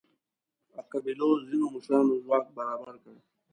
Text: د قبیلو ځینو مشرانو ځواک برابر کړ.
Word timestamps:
د 0.73 0.75
قبیلو 0.91 1.29
ځینو 1.47 1.65
مشرانو 1.75 2.13
ځواک 2.23 2.45
برابر 2.57 2.93
کړ. 3.03 3.15